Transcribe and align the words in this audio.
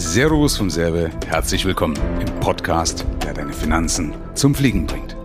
Servus 0.00 0.56
vom 0.56 0.70
Serbe, 0.70 1.10
herzlich 1.26 1.64
willkommen 1.64 1.98
im 2.20 2.32
Podcast, 2.38 3.04
der 3.24 3.34
deine 3.34 3.52
Finanzen 3.52 4.14
zum 4.34 4.54
Fliegen 4.54 4.86
bringt. 4.86 5.16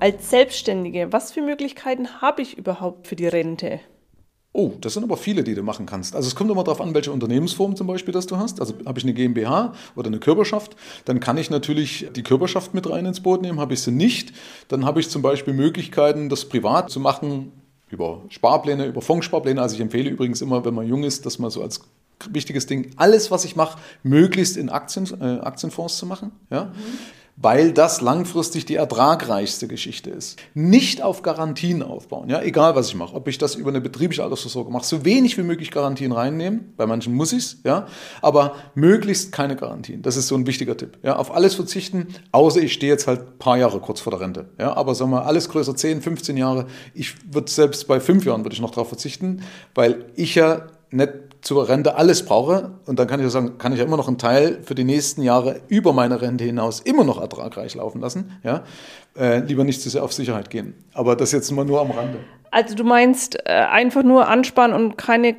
Als 0.00 0.28
Selbstständige, 0.28 1.14
was 1.14 1.32
für 1.32 1.40
Möglichkeiten 1.40 2.20
habe 2.20 2.42
ich 2.42 2.58
überhaupt 2.58 3.06
für 3.06 3.16
die 3.16 3.26
Rente? 3.26 3.80
Oh, 4.52 4.72
das 4.82 4.92
sind 4.92 5.02
aber 5.02 5.16
viele, 5.16 5.42
die 5.42 5.54
du 5.54 5.62
machen 5.62 5.86
kannst. 5.86 6.14
Also 6.14 6.28
es 6.28 6.34
kommt 6.34 6.50
immer 6.50 6.62
darauf 6.62 6.82
an, 6.82 6.94
welche 6.94 7.10
Unternehmensform 7.10 7.74
zum 7.74 7.86
Beispiel 7.86 8.12
das 8.12 8.26
du 8.26 8.36
hast. 8.36 8.60
Also 8.60 8.74
habe 8.84 8.98
ich 8.98 9.04
eine 9.06 9.14
GmbH 9.14 9.72
oder 9.96 10.08
eine 10.08 10.18
Körperschaft, 10.18 10.76
dann 11.06 11.18
kann 11.18 11.38
ich 11.38 11.48
natürlich 11.48 12.10
die 12.14 12.22
Körperschaft 12.22 12.74
mit 12.74 12.90
rein 12.90 13.06
ins 13.06 13.20
Boot 13.20 13.40
nehmen. 13.40 13.60
Habe 13.60 13.72
ich 13.72 13.80
sie 13.80 13.92
nicht, 13.92 14.34
dann 14.68 14.84
habe 14.84 15.00
ich 15.00 15.08
zum 15.08 15.22
Beispiel 15.22 15.54
Möglichkeiten, 15.54 16.28
das 16.28 16.44
privat 16.44 16.90
zu 16.90 17.00
machen 17.00 17.50
über 17.88 18.20
Sparpläne, 18.28 18.84
über 18.84 19.00
Fondssparpläne. 19.00 19.62
Also 19.62 19.76
ich 19.76 19.80
empfehle 19.80 20.10
übrigens 20.10 20.42
immer, 20.42 20.66
wenn 20.66 20.74
man 20.74 20.86
jung 20.86 21.02
ist, 21.02 21.24
dass 21.24 21.38
man 21.38 21.50
so 21.50 21.62
als 21.62 21.80
wichtiges 22.32 22.66
Ding, 22.66 22.92
alles, 22.96 23.30
was 23.30 23.44
ich 23.44 23.56
mache, 23.56 23.78
möglichst 24.02 24.56
in 24.56 24.68
Aktien, 24.68 25.08
äh, 25.20 25.40
Aktienfonds 25.40 25.98
zu 25.98 26.06
machen. 26.06 26.32
Ja? 26.50 26.66
Mhm 26.66 26.72
weil 27.36 27.72
das 27.72 28.00
langfristig 28.00 28.66
die 28.66 28.76
ertragreichste 28.76 29.66
Geschichte 29.66 30.10
ist. 30.10 30.38
Nicht 30.54 31.02
auf 31.02 31.22
Garantien 31.22 31.82
aufbauen, 31.82 32.28
ja, 32.28 32.42
egal 32.42 32.74
was 32.74 32.88
ich 32.88 32.94
mache, 32.94 33.14
ob 33.14 33.26
ich 33.28 33.38
das 33.38 33.54
über 33.54 33.70
eine 33.70 33.80
betriebliche 33.80 34.22
Altersvorsorge 34.22 34.70
mache, 34.70 34.84
so 34.84 35.04
wenig 35.04 35.38
wie 35.38 35.42
möglich 35.42 35.70
Garantien 35.70 36.12
reinnehmen, 36.12 36.72
bei 36.76 36.86
manchen 36.86 37.14
muss 37.14 37.32
ich 37.32 37.38
es, 37.38 37.60
ja, 37.64 37.86
aber 38.20 38.56
möglichst 38.74 39.32
keine 39.32 39.56
Garantien. 39.56 40.02
Das 40.02 40.16
ist 40.16 40.28
so 40.28 40.34
ein 40.34 40.46
wichtiger 40.46 40.76
Tipp. 40.76 40.98
Ja, 41.02 41.16
auf 41.16 41.34
alles 41.34 41.54
verzichten, 41.54 42.08
außer 42.32 42.60
ich 42.60 42.72
stehe 42.72 42.92
jetzt 42.92 43.06
halt 43.06 43.20
ein 43.20 43.38
paar 43.38 43.56
Jahre 43.56 43.80
kurz 43.80 44.00
vor 44.00 44.10
der 44.10 44.20
Rente. 44.20 44.50
Ja, 44.58 44.76
aber 44.76 44.94
sagen 44.94 45.10
wir 45.10 45.26
alles 45.26 45.48
größer 45.48 45.74
10, 45.74 46.02
15 46.02 46.36
Jahre. 46.36 46.66
Ich 46.94 47.14
würde 47.32 47.50
selbst 47.50 47.88
bei 47.88 47.98
fünf 48.00 48.24
Jahren 48.24 48.44
würde 48.44 48.54
ich 48.54 48.60
noch 48.60 48.70
darauf 48.70 48.88
verzichten, 48.88 49.42
weil 49.74 50.04
ich 50.14 50.34
ja 50.34 50.66
nicht 50.92 51.12
zur 51.42 51.68
Rente 51.68 51.96
alles 51.96 52.24
brauche, 52.24 52.72
und 52.86 52.98
dann 52.98 53.08
kann 53.08 53.18
ich 53.20 53.24
ja 53.24 53.30
sagen, 53.30 53.58
kann 53.58 53.72
ich 53.72 53.80
ja 53.80 53.84
immer 53.84 53.96
noch 53.96 54.08
einen 54.08 54.18
Teil 54.18 54.60
für 54.62 54.74
die 54.74 54.84
nächsten 54.84 55.22
Jahre 55.22 55.60
über 55.68 55.92
meine 55.92 56.20
Rente 56.20 56.44
hinaus 56.44 56.80
immer 56.80 57.04
noch 57.04 57.20
ertragreich 57.20 57.74
laufen 57.74 58.00
lassen. 58.00 58.38
Ja? 58.44 58.62
Äh, 59.16 59.40
lieber 59.40 59.64
nicht 59.64 59.82
zu 59.82 59.90
sehr 59.90 60.04
auf 60.04 60.12
Sicherheit 60.12 60.50
gehen. 60.50 60.74
Aber 60.94 61.16
das 61.16 61.32
jetzt 61.32 61.50
mal 61.50 61.64
nur 61.64 61.80
am 61.80 61.90
Rande. 61.90 62.18
Also 62.52 62.74
du 62.74 62.84
meinst 62.84 63.38
äh, 63.44 63.52
einfach 63.52 64.02
nur 64.02 64.28
ansparen 64.28 64.72
und 64.72 64.96
keine 64.96 65.34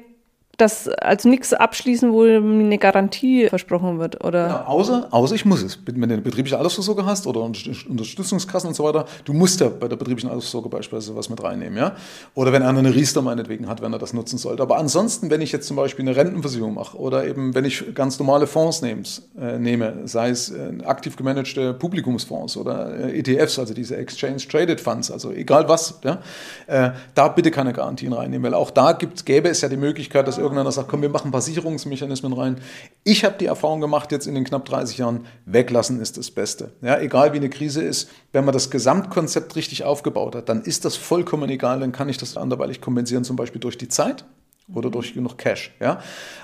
das 0.57 0.87
als 0.87 1.25
nichts 1.25 1.51
abschließen, 1.51 2.13
wo 2.13 2.23
eine 2.23 2.77
Garantie 2.77 3.47
versprochen 3.49 3.97
wird, 3.97 4.23
oder? 4.23 4.47
Ja, 4.47 4.65
außer, 4.67 5.07
außer 5.09 5.33
ich 5.33 5.45
muss 5.45 5.63
es. 5.63 5.79
Wenn 5.83 5.95
du 5.95 6.03
eine 6.03 6.21
betriebliche 6.21 6.57
Altersvorsorge 6.57 7.05
hast 7.05 7.25
oder 7.25 7.41
Unterstützungskassen 7.41 8.67
und 8.67 8.75
so 8.75 8.83
weiter, 8.83 9.05
du 9.25 9.33
musst 9.33 9.59
ja 9.61 9.69
bei 9.69 9.87
der 9.87 9.95
betrieblichen 9.95 10.29
Altersvorsorge 10.29 10.69
beispielsweise 10.69 11.15
was 11.15 11.29
mit 11.29 11.41
reinnehmen, 11.41 11.77
ja? 11.77 11.95
Oder 12.35 12.53
wenn 12.53 12.61
einer 12.61 12.79
eine 12.79 12.93
Riester 12.93 13.23
meinetwegen 13.23 13.67
hat, 13.67 13.81
wenn 13.81 13.93
er 13.93 13.99
das 13.99 14.13
nutzen 14.13 14.37
sollte. 14.37 14.61
Aber 14.61 14.77
ansonsten, 14.77 15.31
wenn 15.31 15.41
ich 15.41 15.51
jetzt 15.51 15.67
zum 15.67 15.75
Beispiel 15.75 16.07
eine 16.07 16.15
Rentenversicherung 16.15 16.75
mache 16.75 16.97
oder 16.97 17.25
eben, 17.25 17.55
wenn 17.55 17.65
ich 17.65 17.95
ganz 17.95 18.19
normale 18.19 18.45
Fonds 18.45 18.83
nehms, 18.83 19.23
äh, 19.39 19.57
nehme, 19.57 20.01
sei 20.05 20.29
es 20.29 20.51
äh, 20.51 20.71
aktiv 20.85 21.15
gemanagte 21.15 21.73
Publikumsfonds 21.73 22.57
oder 22.57 23.09
äh, 23.09 23.19
ETFs, 23.19 23.57
also 23.57 23.73
diese 23.73 23.97
Exchange 23.97 24.37
Traded 24.37 24.79
Funds, 24.79 25.09
also 25.09 25.31
egal 25.31 25.67
was, 25.67 25.99
ja? 26.03 26.19
Äh, 26.67 26.91
da 27.15 27.27
bitte 27.29 27.49
keine 27.49 27.73
Garantien 27.73 28.13
reinnehmen, 28.13 28.43
weil 28.43 28.53
auch 28.53 28.69
da 28.69 28.91
gibt, 28.91 29.25
gäbe 29.25 29.49
es 29.49 29.61
ja 29.61 29.69
die 29.69 29.77
Möglichkeit, 29.77 30.27
dass 30.27 30.43
irgendeiner 30.53 30.71
sagt, 30.71 30.89
komm, 30.89 31.01
wir 31.01 31.09
machen 31.09 31.29
ein 31.29 31.31
paar 31.31 31.41
Sicherungsmechanismen 31.41 32.33
rein. 32.33 32.57
Ich 33.03 33.25
habe 33.25 33.35
die 33.39 33.45
Erfahrung 33.45 33.81
gemacht, 33.81 34.11
jetzt 34.11 34.27
in 34.27 34.35
den 34.35 34.43
knapp 34.43 34.65
30 34.65 34.97
Jahren, 34.97 35.25
weglassen 35.45 35.99
ist 35.99 36.17
das 36.17 36.31
Beste. 36.31 36.71
Ja, 36.81 36.99
egal 36.99 37.33
wie 37.33 37.37
eine 37.37 37.49
Krise 37.49 37.81
ist, 37.81 38.09
wenn 38.31 38.45
man 38.45 38.53
das 38.53 38.69
Gesamtkonzept 38.69 39.55
richtig 39.55 39.83
aufgebaut 39.83 40.35
hat, 40.35 40.49
dann 40.49 40.61
ist 40.61 40.85
das 40.85 40.95
vollkommen 40.95 41.49
egal, 41.49 41.79
dann 41.79 41.91
kann 41.91 42.09
ich 42.09 42.17
das 42.17 42.37
anderweitig 42.37 42.81
kompensieren, 42.81 43.23
zum 43.23 43.35
Beispiel 43.35 43.61
durch 43.61 43.77
die 43.77 43.89
Zeit 43.89 44.25
oder 44.73 44.89
durch 44.89 45.13
genug 45.13 45.37
Cash. 45.37 45.73
Ja? 45.79 45.99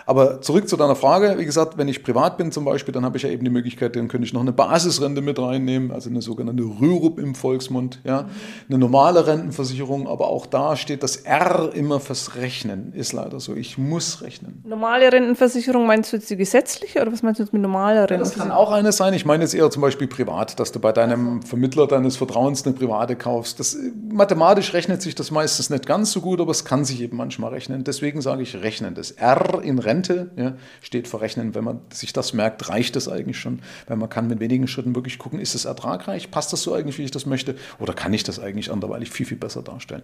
Aber 0.06 0.42
zurück 0.42 0.68
zu 0.68 0.76
deiner 0.76 0.96
Frage, 0.96 1.36
wie 1.38 1.46
gesagt, 1.46 1.78
wenn 1.78 1.88
ich 1.88 2.04
privat 2.04 2.38
bin 2.38 2.52
zum 2.52 2.66
Beispiel, 2.66 2.94
dann 2.94 3.06
habe 3.06 3.18
ich 3.18 3.24
ja 3.24 3.30
eben 3.30 3.44
die 3.44 3.50
Möglichkeit, 3.50 3.96
dann 3.96 4.08
könnte 4.08 4.26
ich 4.26 4.34
noch 4.34 4.42
eine 4.42 4.52
Basisrente 4.52 5.22
mit 5.22 5.40
reinnehmen, 5.40 5.92
also 5.92 6.10
eine 6.10 6.22
sogenannte 6.22 6.64
Rürup 6.64 7.18
im 7.20 7.34
Volksmund, 7.34 8.02
ja? 8.04 8.28
eine 8.68 8.78
normale 8.78 9.26
Rentenversicherung, 9.26 10.08
aber 10.08 10.28
auch 10.28 10.46
da 10.46 10.76
steht 10.76 11.04
das 11.04 11.18
R 11.18 11.72
immer 11.74 12.00
fürs 12.00 12.36
Rechnen, 12.36 12.92
ist 12.94 13.14
leider 13.14 13.40
so, 13.40 13.56
ich 13.56 13.78
muss 13.78 14.22
rechnen. 14.22 14.64
Normale 14.66 15.12
Rentenversicherung, 15.12 15.86
meinst 15.86 16.12
du 16.12 16.18
jetzt 16.18 16.30
die 16.30 16.38
gesetzliche 16.38 17.02
oder 17.02 17.14
was 17.14 17.24
meinst 17.24 17.40
du 17.40 17.44
jetzt 17.44 17.54
mit 17.54 17.62
normaler 17.62 18.02
Rentenversicherung? 18.02 18.50
Das 18.50 18.58
kann 18.58 18.66
auch 18.66 18.72
eine 18.72 18.92
sein, 18.92 19.14
ich 19.14 19.26
meine 19.26 19.44
jetzt 19.44 19.54
eher 19.54 19.70
zum 19.70 19.82
Beispiel 19.82 20.08
privat, 20.08 20.60
dass 20.60 20.72
du 20.72 20.80
bei 20.80 20.92
deinem 20.92 21.42
Vermittler 21.42 21.88
deines 21.88 22.18
Vertrauens 22.18 22.66
eine 22.66 22.76
private 22.76 23.16
kaufst. 23.16 23.60
Das, 23.60 23.78
mathematisch 24.12 24.74
rechnet 24.74 25.02
sich 25.02 25.16
das 25.16 25.32
meistens 25.32 25.70
nicht 25.70 25.86
ganz 25.86 26.12
so 26.12 26.20
gut, 26.20 26.42
aber 26.42 26.52
es 26.52 26.66
kann 26.66 26.84
sich 26.84 27.02
eben 27.02 27.16
manchmal 27.16 27.52
rechnen, 27.52 27.84
deswegen 27.84 28.09
deswegen 28.10 28.22
sage 28.22 28.42
ich 28.42 28.56
rechnen. 28.56 28.96
Das 28.96 29.12
R 29.12 29.62
in 29.62 29.78
Rente 29.78 30.32
ja, 30.36 30.54
steht 30.82 31.08
für 31.08 31.22
Rechnen. 31.22 31.54
Wenn 31.54 31.64
man 31.64 31.82
sich 31.94 32.12
das 32.12 32.34
merkt, 32.34 32.68
reicht 32.68 32.96
das 32.96 33.08
eigentlich 33.08 33.38
schon, 33.38 33.60
weil 33.88 33.98
man 33.98 34.10
kann 34.10 34.28
mit 34.28 34.40
wenigen 34.40 34.68
Schritten 34.68 34.96
wirklich 34.96 35.20
gucken, 35.20 35.40
ist 35.40 35.54
es 35.54 35.66
ertragreich, 35.66 36.32
passt 36.32 36.52
das 36.52 36.64
so 36.64 36.74
eigentlich, 36.74 36.98
wie 36.98 37.04
ich 37.04 37.12
das 37.12 37.28
möchte, 37.28 37.56
oder 37.78 37.94
kann 37.94 38.12
ich 38.12 38.24
das 38.24 38.40
eigentlich 38.40 38.72
anderweitig 38.72 39.12
viel, 39.12 39.28
viel 39.28 39.38
besser 39.38 39.62
darstellen. 39.62 40.02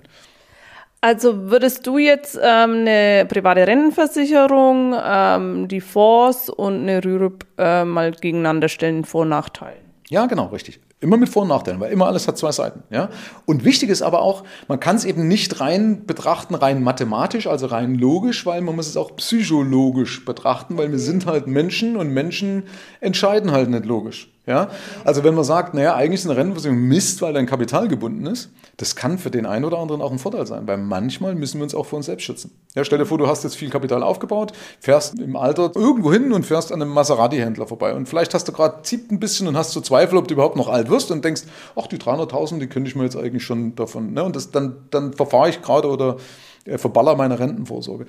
Also 1.01 1.49
würdest 1.49 1.87
du 1.87 1.97
jetzt 1.97 2.35
ähm, 2.35 2.85
eine 2.85 3.25
private 3.27 3.65
Rentenversicherung, 3.65 4.95
ähm, 5.03 5.67
die 5.67 5.81
Fonds 5.81 6.49
und 6.49 6.81
eine 6.81 7.03
Rürup 7.03 7.43
äh, 7.57 7.85
mal 7.85 8.11
gegeneinander 8.11 8.69
stellen, 8.69 9.03
Vor- 9.03 9.23
und 9.23 9.29
Nachteile? 9.29 9.77
Ja, 10.09 10.27
genau, 10.27 10.45
richtig. 10.47 10.79
Immer 11.01 11.17
mit 11.17 11.29
Vor- 11.29 11.43
und 11.43 11.49
Nachteilen, 11.49 11.79
weil 11.81 11.91
immer 11.91 12.07
alles 12.07 12.27
hat 12.27 12.37
zwei 12.37 12.51
Seiten. 12.51 12.83
Ja? 12.89 13.09
Und 13.45 13.65
wichtig 13.65 13.89
ist 13.89 14.01
aber 14.01 14.21
auch, 14.21 14.43
man 14.67 14.79
kann 14.79 14.95
es 14.95 15.03
eben 15.03 15.27
nicht 15.27 15.59
rein 15.59 16.05
betrachten, 16.05 16.55
rein 16.55 16.81
mathematisch, 16.83 17.47
also 17.47 17.65
rein 17.67 17.95
logisch, 17.95 18.45
weil 18.45 18.61
man 18.61 18.75
muss 18.75 18.87
es 18.87 18.97
auch 18.97 19.15
psychologisch 19.17 20.23
betrachten, 20.23 20.77
weil 20.77 20.91
wir 20.91 20.99
sind 20.99 21.25
halt 21.25 21.47
Menschen 21.47 21.97
und 21.97 22.09
Menschen 22.09 22.63
entscheiden 23.01 23.51
halt 23.51 23.69
nicht 23.69 23.85
logisch. 23.85 24.34
Ja? 24.45 24.69
Also 25.03 25.23
wenn 25.23 25.35
man 25.35 25.43
sagt, 25.43 25.73
naja, 25.73 25.95
eigentlich 25.95 26.21
ist 26.21 26.27
eine 26.27 26.37
Rentenversicherung 26.37 26.79
Mist, 26.79 27.21
weil 27.21 27.33
dein 27.33 27.45
Kapital 27.45 27.87
gebunden 27.87 28.25
ist, 28.25 28.51
das 28.77 28.95
kann 28.95 29.17
für 29.17 29.31
den 29.31 29.45
einen 29.45 29.65
oder 29.65 29.79
anderen 29.79 30.01
auch 30.01 30.11
ein 30.11 30.19
Vorteil 30.19 30.45
sein, 30.45 30.67
weil 30.67 30.77
manchmal 30.77 31.35
müssen 31.35 31.59
wir 31.59 31.63
uns 31.63 31.73
auch 31.73 31.85
vor 31.85 31.97
uns 31.97 32.07
selbst 32.07 32.23
schützen. 32.23 32.51
Ja, 32.75 32.83
stell 32.83 32.99
dir 32.99 33.05
vor, 33.05 33.17
du 33.17 33.27
hast 33.27 33.43
jetzt 33.43 33.55
viel 33.55 33.69
Kapital 33.69 34.03
aufgebaut, 34.03 34.53
fährst 34.79 35.19
im 35.19 35.35
Alter 35.35 35.71
irgendwo 35.75 36.11
hin 36.11 36.33
und 36.33 36.45
fährst 36.45 36.71
an 36.71 36.81
einem 36.81 36.91
Maserati-Händler 36.91 37.67
vorbei 37.67 37.93
und 37.93 38.07
vielleicht 38.07 38.33
hast 38.33 38.47
du 38.47 38.51
gerade 38.51 38.83
zieht 38.83 39.11
ein 39.11 39.19
bisschen 39.19 39.47
und 39.47 39.57
hast 39.57 39.71
so 39.71 39.81
Zweifel, 39.81 40.17
ob 40.17 40.27
du 40.27 40.33
überhaupt 40.33 40.57
noch 40.57 40.67
alt 40.67 40.89
wirst 40.89 41.11
und 41.11 41.23
denkst, 41.23 41.43
ach, 41.75 41.87
die 41.87 41.97
300.000, 41.97 42.59
die 42.59 42.67
könnte 42.67 42.89
ich 42.89 42.95
mir 42.95 43.03
jetzt 43.03 43.15
eigentlich 43.15 43.43
schon 43.43 43.75
davon, 43.75 44.13
ne? 44.13 44.23
und 44.23 44.35
das, 44.35 44.51
dann, 44.51 44.75
dann 44.91 45.13
verfahre 45.13 45.49
ich 45.49 45.61
gerade 45.61 45.87
oder 45.89 46.17
äh, 46.65 46.77
verballer 46.77 47.15
meine 47.15 47.39
Rentenvorsorge 47.39 48.05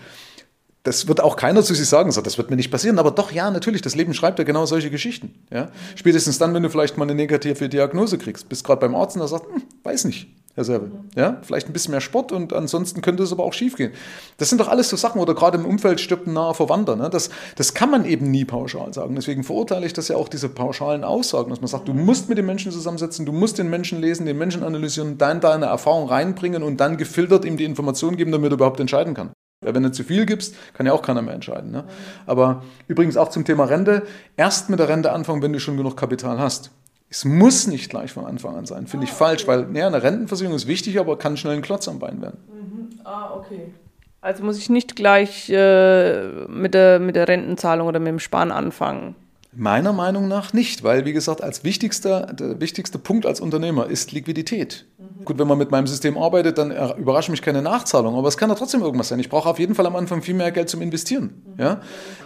das 0.87 1.09
wird 1.09 1.21
auch 1.21 1.37
keiner 1.37 1.63
zu 1.63 1.75
sich 1.75 1.89
sagen, 1.89 2.13
so, 2.13 2.21
das 2.21 2.39
wird 2.39 2.49
mir 2.49 2.57
nicht 2.57 2.71
passieren. 2.71 3.01
Aber 3.01 3.11
doch, 3.11 3.33
ja, 3.33 3.51
natürlich, 3.51 3.83
das 3.83 3.97
Leben 3.97 4.15
schreibt 4.15 4.39
ja 4.39 4.45
genau 4.45 4.67
solche 4.67 4.89
Geschichten. 4.89 5.35
Ja? 5.53 5.71
Spätestens 5.97 6.39
dann, 6.39 6.55
wenn 6.55 6.63
du 6.63 6.71
vielleicht 6.71 6.97
mal 6.97 7.05
eine 7.05 7.15
negative 7.15 7.69
Diagnose 7.69 8.19
kriegst, 8.19 8.49
bist 8.49 8.63
gerade 8.63 8.81
beim 8.81 8.95
Arzt 8.95 9.17
und 9.17 9.21
der 9.21 9.29
sagt, 9.29 9.47
hm, 9.47 9.63
weiß 9.83 10.05
nicht, 10.05 10.29
Herr 10.55 10.63
Serve. 10.63 10.93
Ja? 11.17 11.39
Vielleicht 11.43 11.69
ein 11.69 11.73
bisschen 11.73 11.91
mehr 11.91 12.01
Sport 12.01 12.31
und 12.31 12.53
ansonsten 12.53 13.01
könnte 13.01 13.25
es 13.25 13.33
aber 13.33 13.43
auch 13.43 13.53
schief 13.53 13.75
gehen. 13.75 13.91
Das 14.39 14.49
sind 14.49 14.61
doch 14.61 14.69
alles 14.69 14.89
so 14.89 14.97
Sachen, 14.97 15.21
oder 15.21 15.35
gerade 15.35 15.59
im 15.59 15.67
Umfeld 15.67 16.01
stirbt 16.01 16.29
ein 16.29 16.35
naher 16.35 16.55
Verwandter. 16.55 16.95
Ne? 16.95 17.11
Das, 17.11 17.31
das 17.57 17.75
kann 17.75 17.91
man 17.91 18.05
eben 18.05 18.31
nie 18.31 18.45
pauschal 18.45 18.95
sagen. 18.95 19.17
Deswegen 19.17 19.43
verurteile 19.43 19.87
ich 19.87 19.93
das 19.93 20.07
ja 20.07 20.17
auch, 20.17 20.29
diese 20.29 20.49
pauschalen 20.49 21.03
Aussagen, 21.03 21.51
dass 21.51 21.61
man 21.61 21.69
sagt, 21.69 21.89
du 21.89 21.95
musst 21.95 22.29
mit 22.29 22.39
den 22.39 22.47
Menschen 22.47 22.71
zusammensetzen, 22.71 23.27
du 23.27 23.33
musst 23.33 23.59
den 23.59 23.69
Menschen 23.69 24.01
lesen, 24.01 24.25
den 24.25 24.39
Menschen 24.39 24.63
analysieren, 24.63 25.19
dann 25.19 25.41
deine 25.41 25.67
Erfahrung 25.67 26.09
reinbringen 26.09 26.63
und 26.63 26.79
dann 26.79 26.97
gefiltert 26.97 27.45
ihm 27.45 27.57
die 27.57 27.65
Informationen 27.65 28.17
geben, 28.17 28.31
damit 28.31 28.53
er 28.53 28.55
überhaupt 28.55 28.79
entscheiden 28.79 29.15
kann. 29.15 29.33
Ja, 29.67 29.75
wenn 29.75 29.83
du 29.83 29.91
zu 29.91 30.05
viel 30.05 30.25
gibst, 30.27 30.55
kann 30.75 30.87
ja 30.87 30.93
auch 30.93 31.03
keiner 31.03 31.23
mehr 31.23 31.35
entscheiden. 31.35 31.73
Ne? 31.73 31.85
Aber 32.25 32.63
übrigens 32.87 33.17
auch 33.17 33.31
zum 33.31 33.45
Thema 33.45 33.65
Rente, 33.65 34.05
erst 34.37 34.71
mit 34.71 34.79
der 34.79 34.89
Rente 34.89 35.11
anfangen, 35.13 35.43
wenn 35.43 35.53
du 35.53 35.59
schon 35.59 35.77
genug 35.77 35.97
Kapital 35.97 36.39
hast. 36.39 36.71
Es 37.11 37.25
muss 37.25 37.67
nicht 37.67 37.91
gleich 37.91 38.13
von 38.13 38.27
Anfang 38.27 38.57
an 38.57 38.67
sein, 38.67 38.87
finde 38.87 39.07
ich 39.07 39.13
ah, 39.13 39.17
falsch, 39.17 39.47
weil 39.47 39.67
ja, 39.77 39.89
eine 39.89 40.03
Rentenversicherung 40.03 40.57
ist 40.57 40.69
wichtig, 40.69 40.99
aber 41.01 41.19
kann 41.19 41.37
schnell 41.37 41.55
ein 41.55 41.63
Klotz 41.63 41.89
am 41.89 41.99
Bein 41.99 42.23
werden. 42.23 42.39
Mhm. 42.49 43.01
Ah, 43.05 43.35
okay. 43.35 43.73
Also 44.21 44.45
muss 44.45 44.59
ich 44.59 44.71
nicht 44.71 44.97
gleich 44.97 45.51
äh, 45.51 46.47
mit, 46.49 46.75
der, 46.75 47.01
mit 47.01 47.17
der 47.17 47.29
Rentenzahlung 47.29 47.89
oder 47.89 47.99
mit 47.99 48.09
dem 48.09 48.19
Sparen 48.19 48.53
anfangen. 48.53 49.15
Meiner 49.59 49.95
Meinung 49.95 50.29
nach 50.29 50.53
nicht, 50.53 50.85
weil, 50.85 51.07
wie 51.07 51.15
gesagt, 51.15 51.43
als 51.43 51.65
wichtigster, 51.65 52.27
der 52.27 52.61
wichtigste 52.61 52.99
Punkt 52.99 53.25
als 53.25 53.41
Unternehmer 53.41 53.87
ist 53.87 54.13
Liquidität. 54.13 54.85
Mhm. 54.99 55.25
Gut, 55.25 55.39
wenn 55.39 55.49
man 55.49 55.57
mit 55.57 55.71
meinem 55.71 55.87
System 55.87 56.19
arbeitet, 56.19 56.59
dann 56.59 56.71
überrascht 56.99 57.31
mich 57.31 57.41
keine 57.41 57.63
Nachzahlung, 57.63 58.17
aber 58.17 58.29
es 58.29 58.37
kann 58.37 58.51
ja 58.51 58.55
trotzdem 58.55 58.83
irgendwas 58.83 59.09
sein. 59.09 59.19
Ich 59.19 59.31
brauche 59.31 59.49
auf 59.49 59.59
jeden 59.59 59.75
Fall 59.75 59.87
am 59.87 59.97
Anfang 59.97 60.21
viel 60.21 60.35
mehr 60.35 60.53
Geld 60.53 60.69
zum 60.69 60.83
Investieren. 60.83 61.43
Mhm. 61.57 61.61
Ja? 61.63 61.81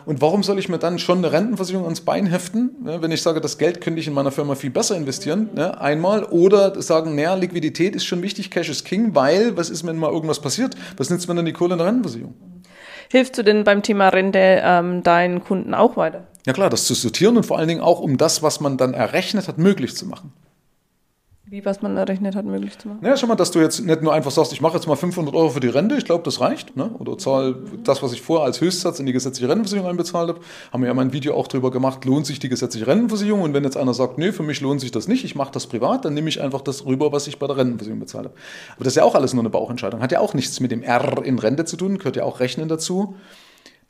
Und 0.07 0.21
warum 0.21 0.43
soll 0.43 0.59
ich 0.59 0.69
mir 0.69 0.79
dann 0.79 0.99
schon 0.99 1.19
eine 1.19 1.31
Rentenversicherung 1.31 1.85
ans 1.85 2.01
Bein 2.01 2.27
heften, 2.27 2.71
ja, 2.85 3.01
wenn 3.01 3.13
ich 3.13 3.23
sage, 3.23 3.41
das 3.41 3.59
Geld 3.59 3.81
könnte 3.81 4.01
ich 4.01 4.09
in 4.09 4.13
meiner 4.13 4.33
Firma 4.33 4.57
viel 4.57 4.71
besser 4.71 4.97
investieren, 4.97 5.51
ja, 5.57 5.71
einmal, 5.73 6.25
oder 6.25 6.83
sagen, 6.83 7.15
naja, 7.15 7.35
Liquidität 7.35 7.95
ist 7.95 8.07
schon 8.07 8.23
wichtig, 8.23 8.51
Cash 8.51 8.69
is 8.69 8.83
King, 8.83 9.15
weil, 9.15 9.57
was 9.57 9.71
ist, 9.71 9.87
wenn 9.87 9.97
mal 9.97 10.11
irgendwas 10.11 10.41
passiert? 10.41 10.75
Was 10.97 11.11
nützt 11.11 11.29
mir 11.29 11.37
dann 11.37 11.47
die 11.47 11.53
Kohle 11.53 11.75
in 11.75 11.79
der 11.79 11.87
Rentenversicherung? 11.87 12.35
Hilfst 13.11 13.37
du 13.37 13.43
denn 13.43 13.65
beim 13.65 13.83
Thema 13.83 14.09
Rente 14.09 14.63
ähm, 14.65 15.03
deinen 15.03 15.43
Kunden 15.43 15.75
auch 15.75 15.97
weiter? 15.97 16.29
Ja 16.47 16.53
klar, 16.53 16.71
das 16.71 16.85
zu 16.85 16.95
sortieren 16.95 17.37
und 17.37 17.45
vor 17.45 17.59
allen 17.59 17.69
Dingen 17.69 17.81
auch, 17.81 18.01
um 18.01 18.17
das, 18.17 18.43
was 18.43 18.61
man 18.61 18.77
dann 18.77 18.95
errechnet 18.95 19.49
hat, 19.49 19.59
möglich 19.59 19.97
zu 19.97 20.07
machen. 20.07 20.33
Wie, 21.53 21.65
was 21.65 21.83
man 21.83 21.97
errechnet 21.97 22.37
hat, 22.37 22.45
möglich 22.45 22.79
zu 22.79 22.87
machen? 22.87 23.01
Naja, 23.01 23.17
schau 23.17 23.27
mal, 23.27 23.35
dass 23.35 23.51
du 23.51 23.59
jetzt 23.59 23.85
nicht 23.85 24.03
nur 24.03 24.13
einfach 24.13 24.31
sagst, 24.31 24.53
ich 24.53 24.61
mache 24.61 24.77
jetzt 24.77 24.87
mal 24.87 24.95
500 24.95 25.35
Euro 25.35 25.51
für 25.51 25.59
die 25.59 25.67
Rente, 25.67 25.97
ich 25.97 26.05
glaube, 26.05 26.23
das 26.23 26.41
reicht. 26.41 26.77
Ne? 26.77 26.93
Oder 27.01 27.19
zahl 27.19 27.57
das, 27.83 28.05
was 28.05 28.13
ich 28.13 28.23
vorher 28.23 28.47
als 28.47 28.61
Höchstsatz 28.61 29.01
in 29.01 29.07
die 29.07 29.13
gesetzliche 29.13 29.49
Rentenversicherung 29.49 29.91
einbezahlt 29.91 30.29
habe. 30.29 30.41
Haben 30.73 30.85
wir 30.85 30.87
ja 30.87 30.95
mein 30.95 31.13
Video 31.13 31.35
auch 31.35 31.49
drüber 31.49 31.73
gemacht, 31.73 32.05
lohnt 32.05 32.25
sich 32.25 32.39
die 32.39 32.49
gesetzliche 32.49 32.87
Rentenversicherung? 32.87 33.43
Und 33.43 33.53
wenn 33.53 33.65
jetzt 33.65 33.77
einer 33.77 33.95
sagt, 33.95 34.17
nee, 34.17 34.31
für 34.31 34.45
mich 34.45 34.61
lohnt 34.61 34.81
sich 34.81 34.93
das 34.93 35.09
nicht, 35.09 35.25
ich 35.25 35.35
mache 35.35 35.51
das 35.51 35.67
privat, 35.67 36.05
dann 36.05 36.15
nehme 36.15 36.29
ich 36.29 36.41
einfach 36.41 36.61
das 36.61 36.87
rüber, 36.87 37.11
was 37.11 37.27
ich 37.27 37.41
bei 37.41 37.49
der 37.49 37.57
Rentenversicherung 37.57 37.99
bezahlt 37.99 38.27
habe. 38.27 38.37
Aber 38.77 38.85
das 38.85 38.93
ist 38.93 38.99
ja 38.99 39.03
auch 39.03 39.17
alles 39.17 39.35
nur 39.35 39.43
eine 39.43 39.51
Bauchentscheidung. 39.51 40.03
Hat 40.03 40.13
ja 40.13 40.21
auch 40.21 40.35
nichts 40.35 40.61
mit 40.61 40.71
dem 40.71 40.85
R 40.85 41.25
in 41.25 41.41
Rente 41.41 41.65
zu 41.65 41.77
tun, 41.77 41.99
gehört 41.99 42.15
ja 42.15 42.23
auch 42.23 42.39
Rechnen 42.39 42.69
dazu 42.69 43.17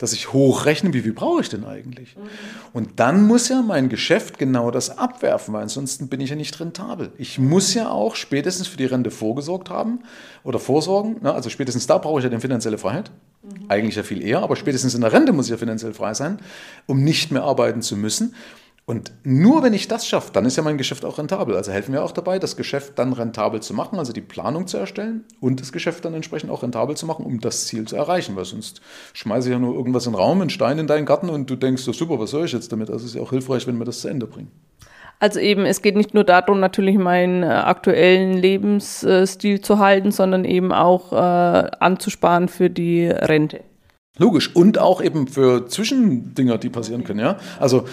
dass 0.01 0.13
ich 0.13 0.33
hochrechne, 0.33 0.93
wie 0.93 1.01
viel 1.01 1.13
brauche 1.13 1.41
ich 1.41 1.49
denn 1.49 1.63
eigentlich? 1.63 2.15
Mhm. 2.15 2.21
Und 2.73 2.99
dann 2.99 3.27
muss 3.27 3.49
ja 3.49 3.61
mein 3.61 3.87
Geschäft 3.87 4.39
genau 4.39 4.71
das 4.71 4.97
abwerfen, 4.97 5.53
weil 5.53 5.61
ansonsten 5.61 6.07
bin 6.07 6.19
ich 6.21 6.31
ja 6.31 6.35
nicht 6.35 6.59
rentabel. 6.59 7.11
Ich 7.19 7.37
muss 7.37 7.75
ja 7.75 7.91
auch 7.91 8.15
spätestens 8.15 8.67
für 8.67 8.77
die 8.77 8.85
Rente 8.85 9.11
vorgesorgt 9.11 9.69
haben 9.69 9.99
oder 10.43 10.57
vorsorgen. 10.57 11.17
Ne? 11.21 11.31
Also 11.31 11.51
spätestens 11.51 11.85
da 11.85 11.99
brauche 11.99 12.19
ich 12.19 12.23
ja 12.23 12.31
die 12.31 12.39
finanzielle 12.39 12.79
Freiheit. 12.79 13.11
Mhm. 13.43 13.65
Eigentlich 13.67 13.95
ja 13.95 14.01
viel 14.01 14.23
eher, 14.23 14.41
aber 14.41 14.55
spätestens 14.55 14.95
in 14.95 15.01
der 15.01 15.13
Rente 15.13 15.33
muss 15.33 15.45
ich 15.45 15.51
ja 15.51 15.57
finanziell 15.57 15.93
frei 15.93 16.15
sein, 16.15 16.39
um 16.87 17.03
nicht 17.03 17.31
mehr 17.31 17.43
arbeiten 17.43 17.83
zu 17.83 17.95
müssen. 17.95 18.33
Und 18.91 19.13
nur 19.23 19.63
wenn 19.63 19.73
ich 19.73 19.87
das 19.87 20.05
schaffe, 20.05 20.33
dann 20.33 20.43
ist 20.43 20.57
ja 20.57 20.63
mein 20.63 20.77
Geschäft 20.77 21.05
auch 21.05 21.17
rentabel. 21.17 21.55
Also 21.55 21.71
helfen 21.71 21.93
wir 21.93 22.03
auch 22.03 22.11
dabei, 22.11 22.39
das 22.39 22.57
Geschäft 22.57 22.99
dann 22.99 23.13
rentabel 23.13 23.61
zu 23.61 23.73
machen, 23.73 23.97
also 23.97 24.11
die 24.11 24.19
Planung 24.19 24.67
zu 24.67 24.75
erstellen 24.75 25.23
und 25.39 25.61
das 25.61 25.71
Geschäft 25.71 26.03
dann 26.03 26.13
entsprechend 26.13 26.51
auch 26.51 26.61
rentabel 26.61 26.97
zu 26.97 27.05
machen, 27.05 27.25
um 27.25 27.39
das 27.39 27.67
Ziel 27.67 27.85
zu 27.85 27.95
erreichen. 27.95 28.35
Weil 28.35 28.43
sonst 28.43 28.81
schmeiße 29.13 29.47
ich 29.47 29.53
ja 29.53 29.59
nur 29.59 29.75
irgendwas 29.75 30.07
in 30.07 30.11
den 30.11 30.19
Raum, 30.19 30.41
einen 30.41 30.49
Stein 30.49 30.77
in 30.77 30.87
deinen 30.87 31.05
Garten 31.05 31.29
und 31.29 31.49
du 31.49 31.55
denkst, 31.55 31.83
so 31.83 31.93
super, 31.93 32.19
was 32.19 32.31
soll 32.31 32.43
ich 32.43 32.51
jetzt 32.51 32.69
damit? 32.73 32.89
Also 32.89 33.05
es 33.05 33.11
ist 33.11 33.15
ja 33.15 33.21
auch 33.21 33.29
hilfreich, 33.29 33.65
wenn 33.65 33.77
wir 33.77 33.85
das 33.85 34.01
zu 34.01 34.09
Ende 34.09 34.27
bringen. 34.27 34.51
Also 35.19 35.39
eben, 35.39 35.65
es 35.65 35.81
geht 35.81 35.95
nicht 35.95 36.13
nur 36.13 36.25
darum, 36.25 36.59
natürlich 36.59 36.97
meinen 36.97 37.43
äh, 37.43 37.45
aktuellen 37.45 38.33
Lebensstil 38.33 39.61
zu 39.61 39.79
halten, 39.79 40.11
sondern 40.11 40.43
eben 40.43 40.73
auch 40.73 41.13
äh, 41.13 41.15
anzusparen 41.15 42.49
für 42.49 42.69
die 42.69 43.05
Rente. 43.05 43.61
Logisch. 44.17 44.53
Und 44.53 44.77
auch 44.77 45.01
eben 45.01 45.27
für 45.27 45.65
Zwischendinger, 45.67 46.57
die 46.57 46.69
passieren 46.69 47.05
können, 47.05 47.19
ja. 47.19 47.37
Also 47.59 47.85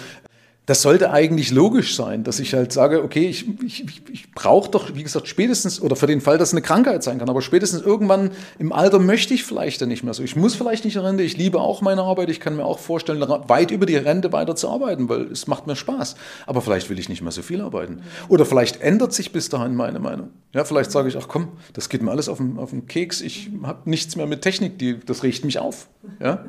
das 0.69 0.83
sollte 0.83 1.09
eigentlich 1.09 1.49
logisch 1.49 1.95
sein, 1.95 2.23
dass 2.23 2.39
ich 2.39 2.53
halt 2.53 2.71
sage, 2.71 3.01
okay, 3.03 3.27
ich, 3.27 3.43
ich, 3.65 3.85
ich 4.11 4.31
brauche 4.33 4.69
doch, 4.69 4.93
wie 4.93 5.01
gesagt, 5.01 5.27
spätestens, 5.27 5.81
oder 5.81 5.95
für 5.95 6.05
den 6.05 6.21
Fall, 6.21 6.37
dass 6.37 6.49
es 6.49 6.53
eine 6.53 6.61
Krankheit 6.61 7.01
sein 7.01 7.17
kann, 7.17 7.27
aber 7.27 7.41
spätestens 7.41 7.81
irgendwann 7.81 8.29
im 8.59 8.71
Alter 8.71 8.99
möchte 8.99 9.33
ich 9.33 9.43
vielleicht 9.43 9.81
dann 9.81 9.89
nicht 9.89 10.03
mehr 10.03 10.13
so. 10.13 10.21
Ich 10.21 10.35
muss 10.35 10.53
vielleicht 10.53 10.85
nicht 10.85 10.95
in 10.95 11.01
Rente, 11.01 11.23
ich 11.23 11.37
liebe 11.37 11.59
auch 11.59 11.81
meine 11.81 12.03
Arbeit, 12.03 12.29
ich 12.29 12.39
kann 12.39 12.55
mir 12.55 12.65
auch 12.65 12.77
vorstellen, 12.77 13.19
weit 13.19 13.71
über 13.71 13.87
die 13.87 13.95
Rente 13.95 14.31
weiter 14.31 14.55
zu 14.55 14.69
arbeiten, 14.69 15.09
weil 15.09 15.23
es 15.31 15.47
macht 15.47 15.65
mir 15.65 15.75
Spaß. 15.75 16.13
Aber 16.45 16.61
vielleicht 16.61 16.91
will 16.91 16.99
ich 16.99 17.09
nicht 17.09 17.23
mehr 17.23 17.31
so 17.31 17.41
viel 17.41 17.61
arbeiten. 17.61 18.03
Oder 18.27 18.45
vielleicht 18.45 18.79
ändert 18.79 19.11
sich 19.11 19.31
bis 19.31 19.49
dahin 19.49 19.73
meine 19.73 19.97
Meinung. 19.97 20.29
Ja, 20.53 20.65
vielleicht 20.65 20.91
sage 20.91 21.09
ich, 21.09 21.17
ach 21.17 21.27
komm, 21.27 21.47
das 21.73 21.89
geht 21.89 22.03
mir 22.03 22.11
alles 22.11 22.29
auf 22.29 22.37
den, 22.37 22.59
auf 22.59 22.69
den 22.69 22.85
Keks, 22.85 23.21
ich 23.21 23.49
habe 23.63 23.89
nichts 23.89 24.15
mehr 24.15 24.27
mit 24.27 24.43
Technik, 24.43 24.77
die, 24.77 24.99
das 24.99 25.23
riecht 25.23 25.45
mich 25.45 25.57
auf. 25.57 25.87
Ja? 26.19 26.45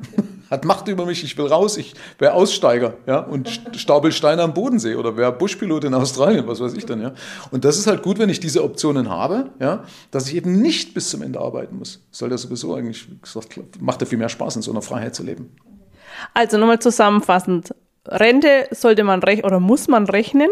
Hat 0.50 0.64
Macht 0.64 0.88
über 0.88 1.06
mich, 1.06 1.22
ich 1.22 1.38
will 1.38 1.46
raus, 1.46 1.76
ich 1.76 1.94
wäre 2.18 2.34
Aussteiger 2.34 2.94
ja? 3.06 3.20
und 3.20 3.48
stapel 3.76 4.10
Steine 4.10 4.42
am 4.42 4.52
Bodensee 4.52 4.96
oder 4.96 5.16
wäre 5.16 5.32
Buschpilot 5.32 5.84
in 5.84 5.94
Australien, 5.94 6.46
was 6.48 6.60
weiß 6.60 6.74
ich 6.74 6.84
dann, 6.86 7.00
ja. 7.00 7.12
Und 7.52 7.64
das 7.64 7.78
ist 7.78 7.86
halt 7.86 8.02
gut, 8.02 8.18
wenn 8.18 8.28
ich 8.28 8.40
diese 8.40 8.64
Optionen 8.64 9.08
habe, 9.08 9.50
ja, 9.60 9.84
dass 10.10 10.28
ich 10.28 10.34
eben 10.34 10.60
nicht 10.60 10.92
bis 10.92 11.10
zum 11.10 11.22
Ende 11.22 11.40
arbeiten 11.40 11.78
muss. 11.78 12.04
Soll 12.10 12.30
ja 12.30 12.38
sowieso 12.38 12.74
eigentlich, 12.74 13.08
wie 13.08 13.18
gesagt, 13.20 13.60
macht 13.80 14.00
ja 14.00 14.06
viel 14.06 14.18
mehr 14.18 14.28
Spaß, 14.28 14.56
in 14.56 14.62
so 14.62 14.72
einer 14.72 14.82
Freiheit 14.82 15.14
zu 15.14 15.22
leben. 15.22 15.54
Also 16.34 16.58
nochmal 16.58 16.80
zusammenfassend. 16.80 17.74
Rente 18.06 18.66
sollte 18.72 19.04
man 19.04 19.22
rechnen 19.22 19.44
oder 19.44 19.60
muss 19.60 19.88
man 19.88 20.06
rechnen. 20.06 20.48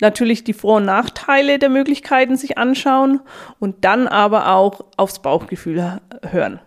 Natürlich 0.00 0.44
die 0.44 0.52
Vor- 0.52 0.76
und 0.76 0.84
Nachteile 0.84 1.58
der 1.58 1.70
Möglichkeiten 1.70 2.36
sich 2.36 2.58
anschauen 2.58 3.20
und 3.58 3.84
dann 3.84 4.06
aber 4.06 4.52
auch 4.52 4.84
aufs 4.96 5.20
Bauchgefühl 5.20 6.00
hören. 6.22 6.60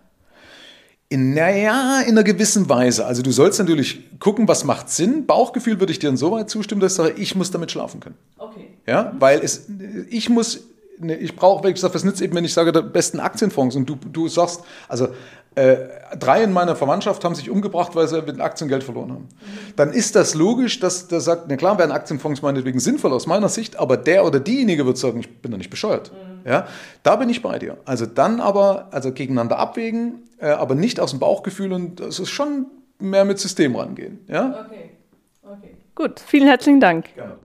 In, 1.11 1.33
naja, 1.33 2.01
in 2.01 2.11
einer 2.11 2.23
gewissen 2.23 2.69
Weise. 2.69 3.05
Also 3.07 3.23
du 3.23 3.31
sollst 3.31 3.57
natürlich 3.57 4.19
gucken, 4.19 4.47
was 4.47 4.63
macht 4.63 4.89
Sinn. 4.89 5.25
Bauchgefühl 5.25 5.79
würde 5.79 5.91
ich 5.91 5.97
dir 5.97 6.09
insoweit 6.09 6.51
zustimmen, 6.51 6.81
dass 6.81 6.91
ich 6.93 6.97
sage, 6.97 7.13
ich 7.17 7.33
muss 7.33 7.49
damit 7.49 7.71
schlafen 7.71 7.99
können. 7.99 8.15
Okay. 8.37 8.67
Ja, 8.85 9.13
weil 9.17 9.39
es, 9.39 9.65
ich 10.09 10.29
muss, 10.29 10.61
ne, 10.99 11.15
ich 11.17 11.35
brauche, 11.35 11.67
wie 11.67 11.73
gesagt, 11.73 11.95
was 11.95 12.03
nützt 12.03 12.21
eben, 12.21 12.35
wenn 12.35 12.45
ich 12.45 12.53
sage, 12.53 12.71
der 12.71 12.83
besten 12.83 13.19
Aktienfonds 13.19 13.75
und 13.75 13.89
du, 13.89 13.95
du 13.95 14.27
sagst, 14.27 14.61
also 14.87 15.07
äh, 15.55 15.77
drei 16.19 16.43
in 16.43 16.53
meiner 16.53 16.75
Verwandtschaft 16.75 17.25
haben 17.25 17.33
sich 17.33 17.49
umgebracht, 17.49 17.95
weil 17.95 18.07
sie 18.07 18.21
mit 18.21 18.39
Aktien 18.39 18.69
Geld 18.69 18.83
verloren 18.83 19.11
haben. 19.11 19.23
Mhm. 19.23 19.73
Dann 19.77 19.93
ist 19.93 20.15
das 20.15 20.35
logisch, 20.35 20.79
dass 20.79 21.07
der 21.07 21.21
sagt, 21.21 21.45
na 21.47 21.55
klar 21.55 21.79
werden 21.79 21.91
Aktienfonds 21.91 22.43
meinetwegen 22.43 22.79
sinnvoll 22.79 23.13
aus 23.13 23.25
meiner 23.25 23.49
Sicht, 23.49 23.79
aber 23.79 23.97
der 23.97 24.25
oder 24.25 24.39
diejenige 24.39 24.85
wird 24.85 24.99
sagen, 24.99 25.21
ich 25.21 25.41
bin 25.41 25.51
da 25.51 25.57
nicht 25.57 25.71
bescheuert. 25.71 26.11
Mhm. 26.11 26.28
Ja, 26.45 26.67
da 27.03 27.15
bin 27.15 27.29
ich 27.29 27.41
bei 27.41 27.59
dir. 27.59 27.77
Also 27.85 28.05
dann 28.05 28.39
aber, 28.39 28.87
also 28.91 29.11
gegeneinander 29.11 29.57
abwägen, 29.59 30.23
äh, 30.39 30.49
aber 30.49 30.75
nicht 30.75 30.99
aus 30.99 31.11
dem 31.11 31.19
Bauchgefühl 31.19 31.73
und 31.73 31.99
es 31.99 32.19
ist 32.19 32.29
schon 32.29 32.67
mehr 32.99 33.25
mit 33.25 33.39
System 33.39 33.75
rangehen. 33.75 34.19
Ja? 34.27 34.65
Okay. 34.65 34.91
okay. 35.43 35.75
Gut, 35.95 36.19
vielen 36.19 36.47
herzlichen 36.47 36.79
Dank. 36.79 37.13
Gerne. 37.15 37.37